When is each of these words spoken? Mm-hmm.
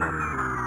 Mm-hmm. 0.00 0.57